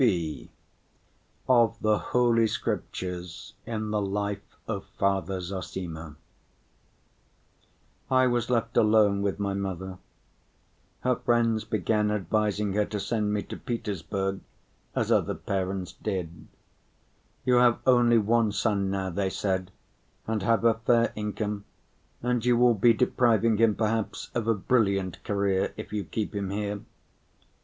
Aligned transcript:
(b) 0.01 0.49
Of 1.47 1.79
the 1.79 1.99
Holy 1.99 2.47
Scriptures 2.47 3.53
in 3.67 3.91
the 3.91 4.01
Life 4.01 4.55
of 4.67 4.85
Father 4.97 5.39
Zossima 5.39 6.15
I 8.09 8.25
was 8.25 8.49
left 8.49 8.75
alone 8.77 9.21
with 9.21 9.37
my 9.37 9.53
mother. 9.53 9.99
Her 11.01 11.15
friends 11.17 11.65
began 11.65 12.09
advising 12.09 12.73
her 12.73 12.85
to 12.85 12.99
send 12.99 13.31
me 13.31 13.43
to 13.43 13.55
Petersburg 13.57 14.39
as 14.95 15.11
other 15.11 15.35
parents 15.35 15.91
did. 15.91 16.47
"You 17.45 17.57
have 17.57 17.77
only 17.85 18.17
one 18.17 18.51
son 18.51 18.89
now," 18.89 19.11
they 19.11 19.29
said, 19.29 19.69
"and 20.25 20.41
have 20.41 20.63
a 20.65 20.73
fair 20.73 21.13
income, 21.15 21.63
and 22.23 22.43
you 22.43 22.57
will 22.57 22.73
be 22.73 22.91
depriving 22.93 23.57
him 23.57 23.75
perhaps 23.75 24.31
of 24.33 24.47
a 24.47 24.55
brilliant 24.55 25.23
career 25.23 25.75
if 25.77 25.93
you 25.93 26.05
keep 26.05 26.33
him 26.33 26.49
here." 26.49 26.79